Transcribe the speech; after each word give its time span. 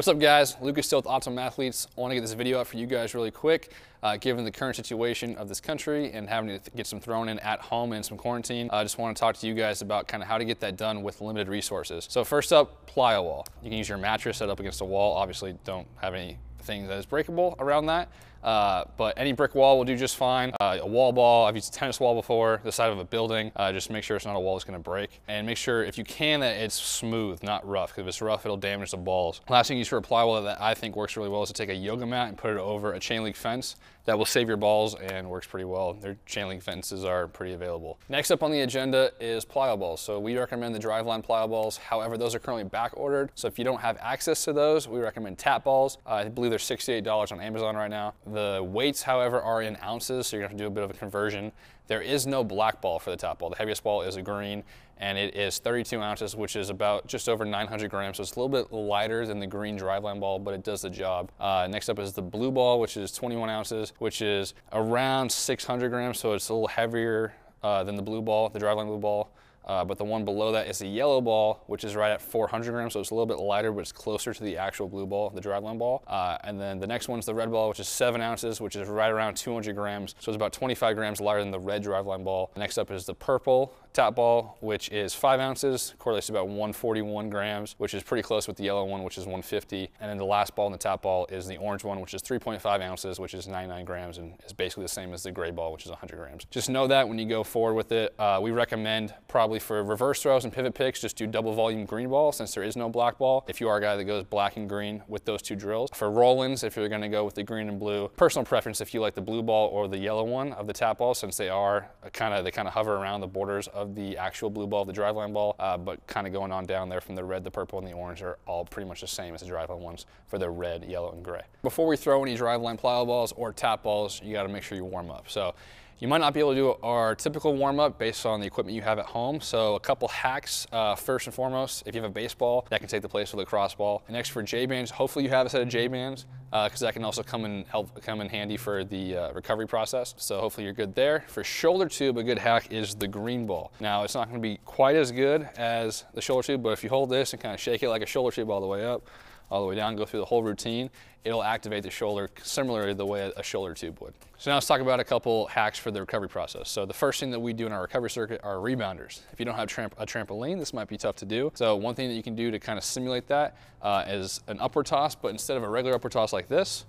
What's 0.00 0.08
up 0.08 0.18
guys, 0.18 0.56
Lucas 0.62 0.86
still 0.86 1.00
with 1.00 1.06
Optimum 1.06 1.38
Athletes. 1.38 1.86
I 1.94 2.00
want 2.00 2.12
to 2.12 2.14
get 2.14 2.22
this 2.22 2.32
video 2.32 2.58
out 2.58 2.66
for 2.66 2.78
you 2.78 2.86
guys 2.86 3.14
really 3.14 3.30
quick. 3.30 3.74
Uh, 4.02 4.16
given 4.16 4.46
the 4.46 4.50
current 4.50 4.74
situation 4.74 5.36
of 5.36 5.46
this 5.46 5.60
country 5.60 6.10
and 6.12 6.26
having 6.26 6.58
to 6.58 6.70
get 6.70 6.86
some 6.86 7.00
thrown 7.00 7.28
in 7.28 7.38
at 7.40 7.60
home 7.60 7.92
and 7.92 8.02
some 8.02 8.16
quarantine, 8.16 8.70
I 8.72 8.82
just 8.82 8.96
want 8.96 9.14
to 9.14 9.20
talk 9.20 9.36
to 9.36 9.46
you 9.46 9.52
guys 9.52 9.82
about 9.82 10.08
kind 10.08 10.22
of 10.22 10.26
how 10.30 10.38
to 10.38 10.44
get 10.46 10.58
that 10.60 10.78
done 10.78 11.02
with 11.02 11.20
limited 11.20 11.48
resources. 11.48 12.06
So 12.08 12.24
first 12.24 12.50
up, 12.50 12.90
plyo 12.90 13.22
wall. 13.22 13.46
You 13.62 13.68
can 13.68 13.76
use 13.76 13.90
your 13.90 13.98
mattress 13.98 14.38
set 14.38 14.48
up 14.48 14.58
against 14.58 14.80
a 14.80 14.86
wall. 14.86 15.18
Obviously 15.18 15.58
don't 15.64 15.86
have 16.00 16.14
anything 16.60 16.86
that 16.88 16.98
is 16.98 17.06
breakable 17.06 17.56
around 17.58 17.86
that. 17.86 18.08
Uh, 18.42 18.84
but 18.96 19.12
any 19.18 19.32
brick 19.32 19.54
wall 19.54 19.76
will 19.76 19.84
do 19.84 19.96
just 19.96 20.16
fine. 20.16 20.50
Uh, 20.60 20.78
a 20.80 20.86
wall 20.86 21.12
ball, 21.12 21.46
I've 21.46 21.54
used 21.54 21.74
a 21.74 21.76
tennis 21.76 22.00
wall 22.00 22.14
before, 22.14 22.60
the 22.64 22.72
side 22.72 22.90
of 22.90 22.98
a 22.98 23.04
building. 23.04 23.52
Uh, 23.54 23.70
just 23.70 23.90
make 23.90 24.02
sure 24.02 24.16
it's 24.16 24.24
not 24.24 24.34
a 24.34 24.40
wall 24.40 24.54
that's 24.54 24.64
gonna 24.64 24.78
break. 24.78 25.20
And 25.28 25.46
make 25.46 25.58
sure, 25.58 25.84
if 25.84 25.98
you 25.98 26.04
can, 26.04 26.40
that 26.40 26.56
it's 26.56 26.74
smooth, 26.74 27.42
not 27.42 27.66
rough. 27.68 27.90
Because 27.90 28.02
if 28.02 28.08
it's 28.08 28.22
rough, 28.22 28.46
it'll 28.46 28.56
damage 28.56 28.92
the 28.92 28.96
balls. 28.96 29.42
Last 29.50 29.68
thing 29.68 29.76
you 29.76 29.84
should 29.84 29.98
apply 29.98 30.24
wall 30.24 30.42
that 30.42 30.60
I 30.60 30.72
think 30.72 30.96
works 30.96 31.18
really 31.18 31.28
well 31.28 31.42
is 31.42 31.48
to 31.48 31.54
take 31.54 31.68
a 31.68 31.74
yoga 31.74 32.06
mat 32.06 32.28
and 32.28 32.38
put 32.38 32.50
it 32.50 32.58
over 32.58 32.94
a 32.94 32.98
chain 32.98 33.22
link 33.22 33.36
fence. 33.36 33.76
That 34.06 34.16
will 34.16 34.24
save 34.24 34.48
your 34.48 34.56
balls 34.56 34.94
and 34.94 35.28
works 35.28 35.46
pretty 35.46 35.66
well. 35.66 35.92
Their 35.92 36.16
chain 36.24 36.48
link 36.48 36.62
fences 36.62 37.04
are 37.04 37.28
pretty 37.28 37.52
available. 37.52 38.00
Next 38.08 38.30
up 38.30 38.42
on 38.42 38.50
the 38.50 38.62
agenda 38.62 39.12
is 39.20 39.44
plyo 39.44 39.78
balls. 39.78 40.00
So 40.00 40.18
we 40.18 40.36
recommend 40.38 40.74
the 40.74 40.78
driveline 40.78 41.24
plyo 41.24 41.48
balls. 41.48 41.76
However, 41.76 42.16
those 42.16 42.34
are 42.34 42.38
currently 42.38 42.64
back 42.64 42.92
ordered. 42.96 43.30
So 43.34 43.46
if 43.46 43.58
you 43.58 43.64
don't 43.64 43.80
have 43.80 43.98
access 44.00 44.42
to 44.46 44.54
those, 44.54 44.88
we 44.88 45.00
recommend 45.00 45.36
tap 45.36 45.64
balls. 45.64 45.98
Uh, 46.06 46.14
I 46.14 46.28
believe 46.28 46.49
they're 46.50 46.58
$68 46.58 47.32
on 47.32 47.40
Amazon 47.40 47.76
right 47.76 47.90
now. 47.90 48.14
The 48.26 48.60
weights, 48.62 49.02
however, 49.02 49.40
are 49.40 49.62
in 49.62 49.76
ounces, 49.82 50.26
so 50.26 50.36
you're 50.36 50.42
gonna 50.42 50.50
have 50.50 50.58
to 50.58 50.64
do 50.64 50.68
a 50.68 50.70
bit 50.70 50.84
of 50.84 50.90
a 50.90 50.94
conversion. 50.94 51.52
There 51.86 52.02
is 52.02 52.26
no 52.26 52.44
black 52.44 52.80
ball 52.80 52.98
for 52.98 53.10
the 53.10 53.16
top 53.16 53.38
ball. 53.38 53.50
The 53.50 53.56
heaviest 53.56 53.82
ball 53.82 54.02
is 54.02 54.16
a 54.16 54.22
green, 54.22 54.62
and 54.98 55.16
it 55.16 55.34
is 55.34 55.58
32 55.58 56.00
ounces, 56.00 56.36
which 56.36 56.54
is 56.56 56.70
about 56.70 57.06
just 57.06 57.28
over 57.28 57.44
900 57.44 57.90
grams. 57.90 58.18
So 58.18 58.22
it's 58.22 58.36
a 58.36 58.40
little 58.40 58.48
bit 58.48 58.72
lighter 58.72 59.26
than 59.26 59.40
the 59.40 59.46
green 59.46 59.78
driveline 59.78 60.20
ball, 60.20 60.38
but 60.38 60.54
it 60.54 60.62
does 60.62 60.82
the 60.82 60.90
job. 60.90 61.32
Uh, 61.40 61.66
next 61.70 61.88
up 61.88 61.98
is 61.98 62.12
the 62.12 62.22
blue 62.22 62.50
ball, 62.50 62.78
which 62.78 62.96
is 62.96 63.10
21 63.12 63.48
ounces, 63.48 63.92
which 63.98 64.22
is 64.22 64.54
around 64.72 65.32
600 65.32 65.88
grams, 65.88 66.18
so 66.18 66.34
it's 66.34 66.48
a 66.48 66.54
little 66.54 66.68
heavier 66.68 67.32
uh, 67.62 67.82
than 67.82 67.96
the 67.96 68.02
blue 68.02 68.22
ball, 68.22 68.48
the 68.48 68.60
driveline 68.60 68.86
blue 68.86 68.98
ball. 68.98 69.30
Uh, 69.64 69.84
but 69.84 69.98
the 69.98 70.04
one 70.04 70.24
below 70.24 70.52
that 70.52 70.66
is 70.66 70.78
the 70.78 70.86
yellow 70.86 71.20
ball, 71.20 71.62
which 71.66 71.84
is 71.84 71.94
right 71.94 72.10
at 72.10 72.20
400 72.20 72.72
grams, 72.72 72.94
so 72.94 73.00
it's 73.00 73.10
a 73.10 73.14
little 73.14 73.26
bit 73.26 73.38
lighter, 73.38 73.72
but 73.72 73.80
it's 73.80 73.92
closer 73.92 74.32
to 74.32 74.42
the 74.42 74.56
actual 74.56 74.88
blue 74.88 75.06
ball, 75.06 75.30
the 75.30 75.40
driveline 75.40 75.78
ball. 75.78 76.02
Uh, 76.06 76.38
and 76.44 76.60
then 76.60 76.78
the 76.80 76.86
next 76.86 77.08
one 77.08 77.18
is 77.18 77.26
the 77.26 77.34
red 77.34 77.50
ball, 77.50 77.68
which 77.68 77.80
is 77.80 77.88
seven 77.88 78.20
ounces, 78.20 78.60
which 78.60 78.76
is 78.76 78.88
right 78.88 79.10
around 79.10 79.36
200 79.36 79.74
grams. 79.76 80.14
So 80.18 80.30
it's 80.30 80.36
about 80.36 80.52
25 80.52 80.96
grams 80.96 81.20
lighter 81.20 81.40
than 81.40 81.50
the 81.50 81.60
red 81.60 81.84
driveline 81.84 82.24
ball. 82.24 82.50
Next 82.56 82.78
up 82.78 82.90
is 82.90 83.04
the 83.04 83.14
purple 83.14 83.74
top 83.92 84.14
ball, 84.16 84.56
which 84.60 84.88
is 84.90 85.14
five 85.14 85.40
ounces, 85.40 85.94
correlates 85.98 86.26
to 86.26 86.32
about 86.32 86.48
141 86.48 87.30
grams, 87.30 87.74
which 87.78 87.94
is 87.94 88.02
pretty 88.02 88.22
close 88.22 88.46
with 88.46 88.56
the 88.56 88.64
yellow 88.64 88.84
one, 88.84 89.02
which 89.02 89.18
is 89.18 89.24
150. 89.24 89.90
And 90.00 90.10
then 90.10 90.18
the 90.18 90.24
last 90.24 90.54
ball 90.54 90.66
in 90.66 90.72
the 90.72 90.78
top 90.78 91.02
ball 91.02 91.26
is 91.26 91.46
the 91.46 91.56
orange 91.56 91.84
one, 91.84 92.00
which 92.00 92.14
is 92.14 92.22
3.5 92.22 92.80
ounces, 92.82 93.18
which 93.18 93.34
is 93.34 93.48
99 93.48 93.84
grams, 93.84 94.18
and 94.18 94.34
is 94.46 94.52
basically 94.52 94.84
the 94.84 94.88
same 94.88 95.12
as 95.12 95.22
the 95.22 95.32
gray 95.32 95.50
ball, 95.50 95.72
which 95.72 95.84
is 95.84 95.90
100 95.90 96.16
grams. 96.16 96.44
Just 96.50 96.70
know 96.70 96.86
that 96.86 97.08
when 97.08 97.18
you 97.18 97.26
go 97.26 97.42
forward 97.42 97.74
with 97.74 97.92
it, 97.92 98.14
uh, 98.18 98.38
we 98.42 98.50
recommend 98.50 99.14
probably 99.28 99.58
for 99.58 99.82
reverse 99.82 100.22
throws 100.22 100.44
and 100.44 100.52
pivot 100.52 100.74
picks, 100.74 101.00
just 101.00 101.16
do 101.16 101.26
double 101.26 101.52
volume 101.52 101.84
green 101.84 102.08
ball 102.08 102.32
since 102.32 102.54
there 102.54 102.62
is 102.62 102.76
no 102.76 102.88
black 102.88 103.18
ball. 103.18 103.44
If 103.48 103.60
you 103.60 103.68
are 103.68 103.78
a 103.78 103.80
guy 103.80 103.96
that 103.96 104.04
goes 104.04 104.24
black 104.24 104.56
and 104.56 104.68
green 104.68 105.02
with 105.08 105.24
those 105.24 105.42
two 105.42 105.56
drills. 105.56 105.90
For 105.94 106.10
roll-ins, 106.10 106.62
if 106.62 106.76
you're 106.76 106.88
gonna 106.88 107.08
go 107.08 107.24
with 107.24 107.34
the 107.34 107.42
green 107.42 107.68
and 107.68 107.78
blue, 107.78 108.08
personal 108.16 108.44
preference 108.44 108.80
if 108.80 108.94
you 108.94 109.00
like 109.00 109.14
the 109.14 109.20
blue 109.20 109.42
ball 109.42 109.68
or 109.68 109.88
the 109.88 109.98
yellow 109.98 110.24
one 110.24 110.52
of 110.52 110.66
the 110.66 110.72
tap 110.72 110.98
ball, 110.98 111.14
since 111.14 111.36
they 111.36 111.48
are 111.48 111.90
kind 112.12 112.34
of, 112.34 112.44
they 112.44 112.50
kind 112.50 112.68
of 112.68 112.74
hover 112.74 112.94
around 112.94 113.20
the 113.20 113.26
borders 113.26 113.68
of 113.68 113.89
the 113.94 114.16
actual 114.16 114.50
blue 114.50 114.66
ball, 114.66 114.84
the 114.84 114.92
driveline 114.92 115.32
ball, 115.32 115.56
uh, 115.58 115.76
but 115.76 116.04
kind 116.06 116.26
of 116.26 116.32
going 116.32 116.52
on 116.52 116.66
down 116.66 116.88
there 116.88 117.00
from 117.00 117.14
the 117.14 117.24
red, 117.24 117.44
the 117.44 117.50
purple, 117.50 117.78
and 117.78 117.86
the 117.86 117.92
orange 117.92 118.22
are 118.22 118.38
all 118.46 118.64
pretty 118.64 118.88
much 118.88 119.00
the 119.00 119.06
same 119.06 119.34
as 119.34 119.40
the 119.40 119.46
driveline 119.46 119.78
ones 119.78 120.06
for 120.26 120.38
the 120.38 120.48
red, 120.48 120.84
yellow, 120.84 121.12
and 121.12 121.24
gray. 121.24 121.42
Before 121.62 121.86
we 121.86 121.96
throw 121.96 122.22
any 122.22 122.36
driveline 122.36 122.80
plyo 122.80 123.06
balls 123.06 123.32
or 123.32 123.52
tap 123.52 123.82
balls, 123.82 124.20
you 124.22 124.32
gotta 124.32 124.48
make 124.48 124.62
sure 124.62 124.76
you 124.76 124.84
warm 124.84 125.10
up. 125.10 125.28
So 125.28 125.54
you 126.00 126.08
might 126.08 126.18
not 126.18 126.32
be 126.32 126.40
able 126.40 126.52
to 126.52 126.56
do 126.56 126.74
our 126.82 127.14
typical 127.14 127.54
warm 127.54 127.78
up 127.78 127.98
based 127.98 128.24
on 128.24 128.40
the 128.40 128.46
equipment 128.46 128.74
you 128.74 128.80
have 128.80 128.98
at 128.98 129.04
home. 129.04 129.38
So 129.40 129.74
a 129.74 129.80
couple 129.80 130.08
hacks, 130.08 130.66
uh, 130.72 130.94
first 130.94 131.26
and 131.26 131.34
foremost, 131.34 131.82
if 131.84 131.94
you 131.94 132.00
have 132.00 132.10
a 132.10 132.12
baseball, 132.12 132.66
that 132.70 132.80
can 132.80 132.88
take 132.88 133.02
the 133.02 133.08
place 133.08 133.34
of 133.34 133.38
the 133.38 133.44
cross 133.44 133.74
ball. 133.74 134.02
And 134.08 134.14
next 134.16 134.30
for 134.30 134.42
J-bands, 134.42 134.90
hopefully 134.90 135.26
you 135.26 135.30
have 135.30 135.46
a 135.46 135.50
set 135.50 135.60
of 135.60 135.68
J-bands 135.68 136.24
because 136.50 136.82
uh, 136.82 136.86
that 136.86 136.94
can 136.94 137.04
also 137.04 137.22
come 137.22 137.44
in 137.44 137.64
help 137.68 138.02
come 138.02 138.20
in 138.20 138.28
handy 138.28 138.56
for 138.56 138.82
the 138.82 139.16
uh, 139.16 139.32
recovery 139.32 139.68
process. 139.68 140.14
So 140.16 140.40
hopefully 140.40 140.64
you're 140.64 140.72
good 140.72 140.94
there. 140.94 141.24
For 141.28 141.44
shoulder 141.44 141.86
tube, 141.86 142.16
a 142.16 142.24
good 142.24 142.38
hack 142.38 142.72
is 142.72 142.94
the 142.94 143.06
green 143.06 143.46
ball. 143.46 143.70
Now 143.78 144.02
it's 144.02 144.14
not 144.14 144.28
gonna 144.28 144.40
be 144.40 144.58
quite 144.64 144.96
as 144.96 145.12
good 145.12 145.48
as 145.56 146.04
the 146.14 146.22
shoulder 146.22 146.44
tube, 146.44 146.62
but 146.62 146.70
if 146.70 146.82
you 146.82 146.88
hold 146.88 147.10
this 147.10 147.34
and 147.34 147.42
kind 147.42 147.54
of 147.54 147.60
shake 147.60 147.82
it 147.82 147.90
like 147.90 148.02
a 148.02 148.06
shoulder 148.06 148.34
tube 148.34 148.50
all 148.50 148.60
the 148.60 148.66
way 148.66 148.84
up, 148.84 149.06
all 149.50 149.60
the 149.60 149.66
way 149.66 149.74
down, 149.74 149.96
go 149.96 150.04
through 150.04 150.20
the 150.20 150.26
whole 150.26 150.42
routine, 150.42 150.90
it'll 151.24 151.42
activate 151.42 151.82
the 151.82 151.90
shoulder 151.90 152.30
similarly 152.42 152.94
the 152.94 153.04
way 153.04 153.32
a 153.36 153.42
shoulder 153.42 153.74
tube 153.74 154.00
would. 154.00 154.14
So 154.38 154.50
now 154.50 154.56
let's 154.56 154.66
talk 154.66 154.80
about 154.80 155.00
a 155.00 155.04
couple 155.04 155.46
hacks 155.48 155.78
for 155.78 155.90
the 155.90 156.00
recovery 156.00 156.28
process. 156.28 156.70
So 156.70 156.86
the 156.86 156.94
first 156.94 157.20
thing 157.20 157.30
that 157.30 157.40
we 157.40 157.52
do 157.52 157.66
in 157.66 157.72
our 157.72 157.82
recovery 157.82 158.10
circuit 158.10 158.40
are 158.42 158.56
rebounders. 158.56 159.20
If 159.32 159.38
you 159.38 159.44
don't 159.44 159.56
have 159.56 159.68
tramp 159.68 159.94
a 159.98 160.06
trampoline, 160.06 160.58
this 160.58 160.72
might 160.72 160.88
be 160.88 160.96
tough 160.96 161.16
to 161.16 161.26
do. 161.26 161.52
So 161.54 161.76
one 161.76 161.94
thing 161.94 162.08
that 162.08 162.14
you 162.14 162.22
can 162.22 162.34
do 162.34 162.50
to 162.50 162.58
kind 162.58 162.78
of 162.78 162.84
simulate 162.84 163.26
that 163.28 163.56
uh, 163.82 164.04
is 164.06 164.40
an 164.46 164.58
upward 164.60 164.86
toss, 164.86 165.14
but 165.14 165.28
instead 165.28 165.56
of 165.56 165.62
a 165.62 165.68
regular 165.68 165.96
upward 165.96 166.12
toss 166.12 166.32
like 166.32 166.48
this, 166.48 166.86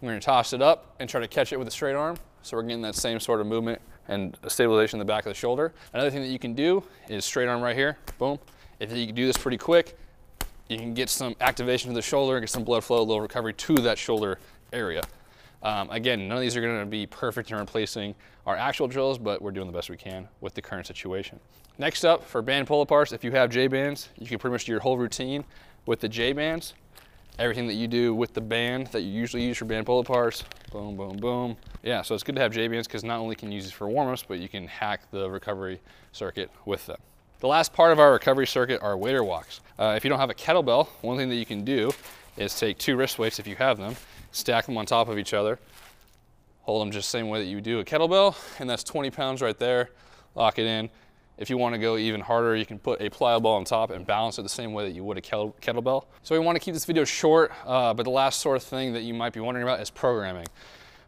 we're 0.00 0.10
gonna 0.10 0.20
toss 0.20 0.52
it 0.52 0.62
up 0.62 0.94
and 1.00 1.08
try 1.08 1.20
to 1.20 1.28
catch 1.28 1.52
it 1.52 1.58
with 1.58 1.66
a 1.66 1.72
straight 1.72 1.96
arm. 1.96 2.16
So 2.42 2.56
we're 2.56 2.62
getting 2.62 2.82
that 2.82 2.94
same 2.94 3.18
sort 3.18 3.40
of 3.40 3.48
movement 3.48 3.80
and 4.08 4.36
stabilization 4.46 5.00
in 5.00 5.06
the 5.06 5.10
back 5.10 5.26
of 5.26 5.30
the 5.30 5.34
shoulder. 5.34 5.72
Another 5.92 6.10
thing 6.10 6.20
that 6.20 6.28
you 6.28 6.38
can 6.38 6.54
do 6.54 6.84
is 7.08 7.24
straight 7.24 7.48
arm 7.48 7.60
right 7.60 7.74
here, 7.74 7.98
boom. 8.18 8.38
If 8.78 8.92
you 8.92 9.06
can 9.06 9.14
do 9.16 9.26
this 9.26 9.36
pretty 9.36 9.58
quick, 9.58 9.98
you 10.68 10.78
can 10.78 10.94
get 10.94 11.08
some 11.08 11.36
activation 11.40 11.90
to 11.90 11.94
the 11.94 12.02
shoulder, 12.02 12.36
and 12.36 12.42
get 12.42 12.50
some 12.50 12.64
blood 12.64 12.84
flow, 12.84 12.98
a 12.98 13.02
little 13.02 13.20
recovery 13.20 13.52
to 13.52 13.74
that 13.76 13.98
shoulder 13.98 14.38
area. 14.72 15.02
Um, 15.62 15.90
again, 15.90 16.28
none 16.28 16.36
of 16.36 16.42
these 16.42 16.56
are 16.56 16.60
going 16.60 16.80
to 16.80 16.86
be 16.86 17.06
perfect 17.06 17.50
in 17.50 17.56
replacing 17.56 18.14
our 18.46 18.56
actual 18.56 18.86
drills, 18.86 19.18
but 19.18 19.42
we're 19.42 19.50
doing 19.50 19.66
the 19.66 19.72
best 19.72 19.90
we 19.90 19.96
can 19.96 20.28
with 20.40 20.54
the 20.54 20.62
current 20.62 20.86
situation. 20.86 21.40
Next 21.78 22.04
up, 22.04 22.24
for 22.24 22.42
band 22.42 22.66
pull 22.66 22.84
aparts, 22.86 23.12
if 23.12 23.24
you 23.24 23.30
have 23.32 23.50
J-bands, 23.50 24.08
you 24.18 24.26
can 24.26 24.38
pretty 24.38 24.52
much 24.52 24.64
do 24.64 24.72
your 24.72 24.80
whole 24.80 24.96
routine 24.96 25.44
with 25.86 26.00
the 26.00 26.08
J-bands. 26.08 26.74
Everything 27.38 27.66
that 27.66 27.74
you 27.74 27.86
do 27.86 28.14
with 28.14 28.32
the 28.32 28.40
band 28.40 28.86
that 28.88 29.02
you 29.02 29.10
usually 29.10 29.42
use 29.44 29.58
for 29.58 29.66
band 29.66 29.84
pull 29.84 30.02
aparts, 30.02 30.44
boom, 30.72 30.96
boom, 30.96 31.16
boom. 31.16 31.56
Yeah, 31.82 32.00
so 32.02 32.14
it's 32.14 32.24
good 32.24 32.34
to 32.36 32.40
have 32.40 32.52
J-bands 32.52 32.86
because 32.86 33.04
not 33.04 33.18
only 33.18 33.34
can 33.34 33.50
you 33.50 33.56
use 33.56 33.64
these 33.64 33.72
for 33.72 33.88
warm-ups, 33.88 34.24
but 34.26 34.38
you 34.38 34.48
can 34.48 34.66
hack 34.66 35.10
the 35.10 35.28
recovery 35.28 35.80
circuit 36.12 36.50
with 36.64 36.86
them. 36.86 36.98
The 37.38 37.46
last 37.46 37.74
part 37.74 37.92
of 37.92 38.00
our 38.00 38.12
recovery 38.12 38.46
circuit 38.46 38.80
are 38.80 38.96
waiter 38.96 39.22
walks. 39.22 39.60
Uh, 39.78 39.92
if 39.94 40.04
you 40.04 40.08
don't 40.08 40.18
have 40.18 40.30
a 40.30 40.34
kettlebell, 40.34 40.86
one 41.02 41.18
thing 41.18 41.28
that 41.28 41.36
you 41.36 41.44
can 41.44 41.66
do 41.66 41.92
is 42.38 42.58
take 42.58 42.78
two 42.78 42.96
wrist 42.96 43.18
weights 43.18 43.38
if 43.38 43.46
you 43.46 43.54
have 43.56 43.76
them, 43.76 43.94
stack 44.32 44.64
them 44.64 44.78
on 44.78 44.86
top 44.86 45.10
of 45.10 45.18
each 45.18 45.34
other, 45.34 45.58
hold 46.62 46.80
them 46.80 46.90
just 46.90 47.08
the 47.08 47.18
same 47.18 47.28
way 47.28 47.38
that 47.40 47.46
you 47.46 47.60
do 47.60 47.80
a 47.80 47.84
kettlebell, 47.84 48.34
and 48.58 48.70
that's 48.70 48.82
20 48.82 49.10
pounds 49.10 49.42
right 49.42 49.58
there, 49.58 49.90
lock 50.34 50.58
it 50.58 50.64
in. 50.64 50.88
If 51.36 51.50
you 51.50 51.58
want 51.58 51.74
to 51.74 51.78
go 51.78 51.98
even 51.98 52.22
harder, 52.22 52.56
you 52.56 52.64
can 52.64 52.78
put 52.78 53.02
a 53.02 53.10
plyo 53.10 53.42
ball 53.42 53.56
on 53.56 53.66
top 53.66 53.90
and 53.90 54.06
balance 54.06 54.38
it 54.38 54.42
the 54.42 54.48
same 54.48 54.72
way 54.72 54.86
that 54.86 54.94
you 54.94 55.04
would 55.04 55.18
a 55.18 55.20
kettlebell. 55.20 56.06
So 56.22 56.34
we 56.34 56.38
want 56.38 56.56
to 56.56 56.60
keep 56.60 56.72
this 56.72 56.86
video 56.86 57.04
short, 57.04 57.52
uh, 57.66 57.92
but 57.92 58.04
the 58.04 58.10
last 58.10 58.40
sort 58.40 58.56
of 58.56 58.62
thing 58.62 58.94
that 58.94 59.02
you 59.02 59.12
might 59.12 59.34
be 59.34 59.40
wondering 59.40 59.62
about 59.62 59.80
is 59.80 59.90
programming. 59.90 60.46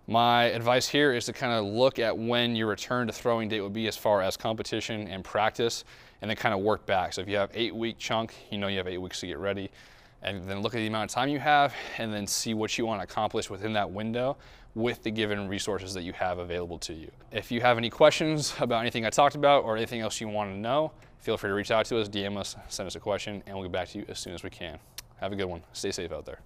My 0.06 0.44
advice 0.44 0.88
here 0.88 1.14
is 1.14 1.24
to 1.26 1.32
kind 1.32 1.52
of 1.54 1.64
look 1.64 1.98
at 1.98 2.16
when 2.16 2.54
your 2.54 2.66
return 2.66 3.06
to 3.06 3.14
throwing 3.14 3.48
date 3.48 3.62
would 3.62 3.72
be 3.72 3.88
as 3.88 3.96
far 3.96 4.20
as 4.20 4.36
competition 4.36 5.08
and 5.08 5.24
practice 5.24 5.84
and 6.20 6.30
then 6.30 6.36
kind 6.36 6.54
of 6.54 6.60
work 6.60 6.86
back. 6.86 7.12
So 7.12 7.20
if 7.20 7.28
you 7.28 7.36
have 7.36 7.50
eight 7.54 7.74
week 7.74 7.98
chunk, 7.98 8.34
you 8.50 8.58
know 8.58 8.68
you 8.68 8.78
have 8.78 8.88
eight 8.88 8.98
weeks 8.98 9.20
to 9.20 9.26
get 9.26 9.38
ready 9.38 9.70
and 10.22 10.48
then 10.48 10.60
look 10.60 10.74
at 10.74 10.78
the 10.78 10.86
amount 10.86 11.10
of 11.10 11.14
time 11.14 11.28
you 11.28 11.38
have 11.38 11.74
and 11.98 12.12
then 12.12 12.26
see 12.26 12.54
what 12.54 12.76
you 12.76 12.84
want 12.86 13.00
to 13.00 13.04
accomplish 13.04 13.50
within 13.50 13.72
that 13.74 13.90
window 13.90 14.36
with 14.74 15.02
the 15.02 15.10
given 15.10 15.48
resources 15.48 15.94
that 15.94 16.02
you 16.02 16.12
have 16.12 16.38
available 16.38 16.78
to 16.78 16.92
you. 16.92 17.10
If 17.32 17.50
you 17.50 17.60
have 17.60 17.78
any 17.78 17.90
questions 17.90 18.54
about 18.60 18.80
anything 18.80 19.04
I 19.04 19.10
talked 19.10 19.34
about 19.34 19.64
or 19.64 19.76
anything 19.76 20.00
else 20.00 20.20
you 20.20 20.28
want 20.28 20.52
to 20.52 20.56
know, 20.56 20.92
feel 21.18 21.36
free 21.36 21.50
to 21.50 21.54
reach 21.54 21.70
out 21.70 21.86
to 21.86 21.98
us, 21.98 22.08
DM 22.08 22.36
us, 22.36 22.56
send 22.68 22.86
us 22.86 22.96
a 22.96 23.00
question, 23.00 23.42
and 23.46 23.56
we'll 23.56 23.64
get 23.64 23.72
back 23.72 23.88
to 23.88 23.98
you 23.98 24.04
as 24.08 24.18
soon 24.18 24.34
as 24.34 24.42
we 24.42 24.50
can. 24.50 24.78
Have 25.20 25.32
a 25.32 25.36
good 25.36 25.46
one. 25.46 25.62
Stay 25.72 25.90
safe 25.90 26.12
out 26.12 26.26
there. 26.26 26.40